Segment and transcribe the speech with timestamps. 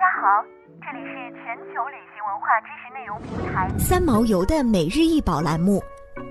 [0.00, 0.42] 家好，
[0.80, 5.82] 这里是全球旅行文化知识内容平台三毛游的每日一宝栏目，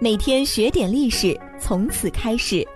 [0.01, 2.67] 每天学点历史，从此开始。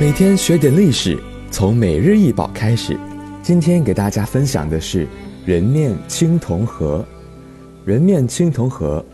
[0.00, 2.98] 每天学点历史，从每日一宝开始。
[3.42, 5.06] 今天给大家分享的是
[5.44, 7.04] 人面青铜河。
[7.84, 9.04] 人面青铜河，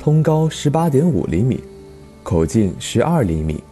[0.00, 1.62] 通高十八点五厘米，
[2.24, 3.62] 口径十二厘米，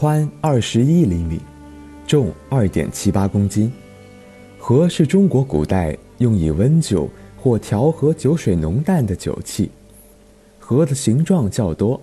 [0.00, 1.40] 宽二十一厘米，
[2.06, 3.68] 重二点七八公斤。
[4.56, 9.68] 河是中国古代用以温酒或调和酒水浓淡的酒器。
[10.60, 12.00] 河的形状较多，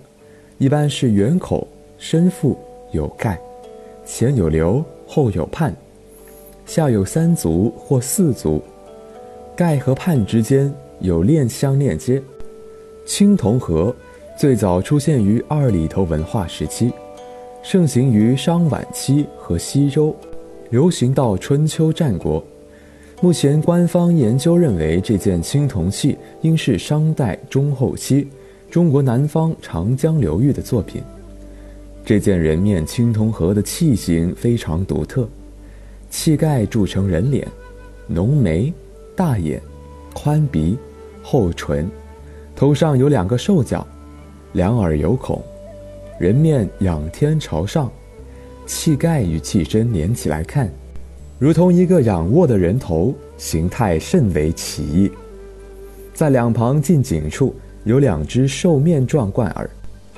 [0.57, 1.65] 一般是圆口，
[1.97, 2.59] 深腹，
[2.91, 3.39] 有盖。
[4.03, 5.73] 前有流，后有畔，
[6.65, 8.61] 下有三足或四足，
[9.55, 12.21] 盖和畔之间有链相链接。
[13.05, 13.95] 青铜河
[14.37, 16.91] 最早出现于二里头文化时期，
[17.67, 20.15] 盛行于商晚期和西周，
[20.69, 22.45] 流行到春秋战国。
[23.21, 28.27] 目前官方研究认为，这件青铜器应是商代中后期
[28.69, 31.01] 中国南方长江流域的作品。
[32.05, 35.27] 这件人面青铜盒的器型非常独特，
[36.11, 37.47] 器盖铸成人脸，
[38.05, 38.71] 浓眉、
[39.15, 39.59] 大眼、
[40.13, 40.77] 宽鼻、
[41.23, 41.89] 厚唇，
[42.55, 43.85] 头上有两个兽角，
[44.53, 45.41] 两耳有孔，
[46.17, 47.91] 人面仰天朝上，
[48.65, 50.69] 器盖与器身连起来看，
[51.37, 55.11] 如同一个仰卧的人头，形态甚为奇异。
[56.13, 59.69] 在两旁近颈处有两只兽面状冠耳。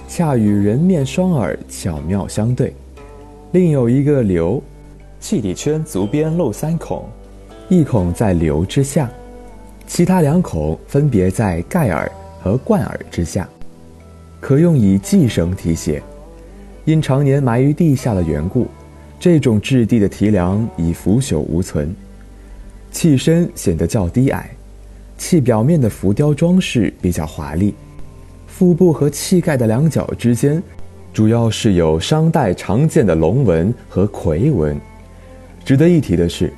[0.07, 2.73] 恰与人面双耳巧妙相对，
[3.51, 4.63] 另有一个瘤，
[5.19, 7.03] 器底圈足边露三孔，
[7.67, 9.09] 一孔在瘤之下，
[9.85, 12.09] 其他两孔分别在盖耳
[12.41, 13.49] 和冠耳之下，
[14.39, 16.01] 可用以系绳提携。
[16.85, 18.67] 因常年埋于地下的缘故，
[19.19, 21.93] 这种质地的提梁已腐朽无存，
[22.91, 24.49] 器身显得较低矮，
[25.17, 27.73] 器表面的浮雕装饰比较华丽。
[28.47, 30.63] 腹部和器盖的两角之间，
[31.13, 34.79] 主要是有商代常见的龙纹和葵纹。
[35.65, 36.53] 值得一提的是，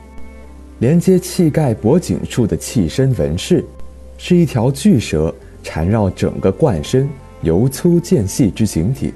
[0.78, 3.66] 连接器盖脖颈处的器身纹饰，
[4.18, 5.34] 是一条巨蛇
[5.64, 7.09] 缠绕整个冠身，
[7.42, 9.14] 由粗渐细之形体。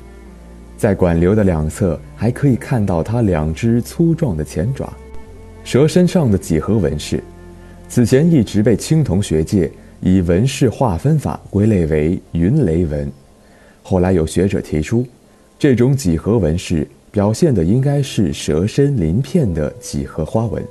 [0.77, 4.91] 在管流的两侧，还可以看到它两只粗壮的前爪。
[5.63, 7.23] 蛇身上的几何纹饰，
[7.87, 9.71] 此前一直被青铜学界。
[10.05, 13.09] 以纹饰划分法归类为云雷纹，
[13.81, 15.07] 后来有学者提出，
[15.57, 20.61] 这种几何纹饰表现的应该是蛇身鳞片的几何花纹。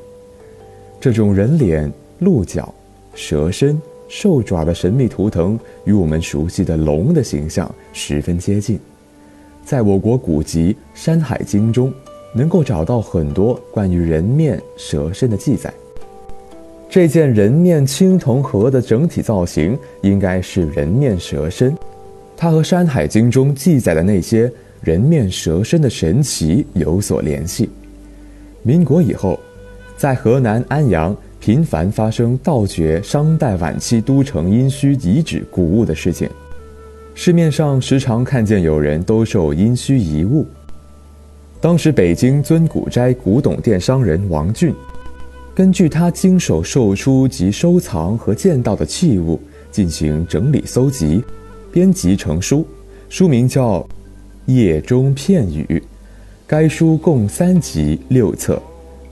[1.01, 2.75] 这种人脸、鹿角、
[3.15, 3.81] 蛇身、
[4.13, 8.79] 兽爪的神秘图腾与我们熟悉的龙的形象十分接近，
[9.65, 11.91] 在我国古籍《山海经》中，
[12.35, 15.73] 能够找到很多关于人面蛇身的记载。
[16.91, 21.75] 这件人面青铜盒的整体造型应该是人面蛇身，
[22.37, 24.53] 它和《山海经》中记载的那些
[24.83, 27.71] 人面蛇身的神奇有所联系。
[28.63, 29.41] 民国以后，
[29.97, 36.31] 在河南安阳频繁发生盗掘商代晚期都城殷墟遗址古物的事件，
[37.17, 40.47] 市面上时常看见有人兜售殷墟遗物。
[41.61, 44.73] 当时北京尊古斋古董店商人王俊。
[45.53, 49.41] 根据他经手售出及收藏和见到的器物
[49.73, 51.25] 进行整理搜集，
[51.73, 52.65] 编辑成书，
[53.09, 53.81] 书名叫
[54.47, 55.67] 《夜中片语》。
[56.47, 58.63] 该书共三集六册，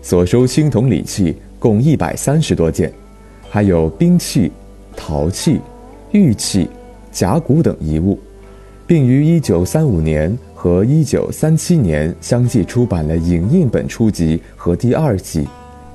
[0.00, 2.92] 所收青铜礼器共一百三十多件，
[3.48, 4.50] 还有兵器、
[4.96, 5.60] 陶器、
[6.10, 6.68] 玉器、
[7.12, 8.18] 甲骨等遗物，
[8.86, 15.46] 并于一九三五年和一九三七年相继出版了影印本初集和第二集。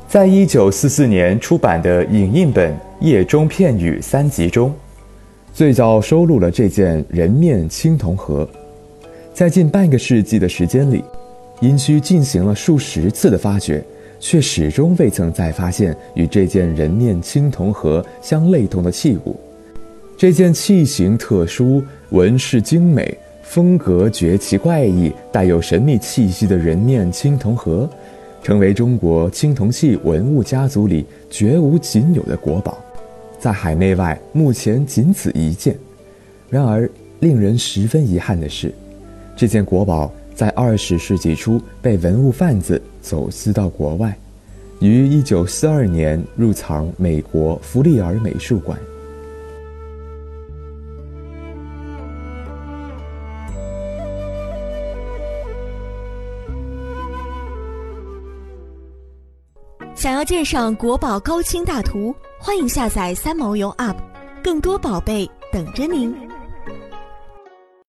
[0.08, 2.72] 在一九四四年出版的影印本
[3.02, 4.72] 《夜中片语》三集中，
[5.52, 8.48] 最早收录了这件人面青铜盒。
[9.34, 11.04] 在近半个世纪的时间里，
[11.60, 13.84] 殷墟进行了数十次的发掘，
[14.28, 19.40] 却始终未曾再发现与这件人面青铜盒相类同的器物。
[20.18, 27.88] 这件器型特殊、纹饰精美、风格绝奇怪异、带有神秘气息的人面青铜盒。
[28.42, 32.78] 成为中国青铜器文物家族里绝无仅有的国宝，
[33.40, 35.76] 在海内外目前仅此一件。
[36.50, 36.90] 然而，
[37.20, 38.74] 令人十分遗憾的是，
[39.36, 44.16] 这件国宝在二十世纪初被文物贩子走私到国外，
[44.82, 48.78] 于一九四二年入藏美国弗利尔美术馆。
[59.96, 63.96] 想要鉴赏国宝高清大图，欢迎下载三毛游 App，
[64.44, 66.14] 更多宝贝等着您。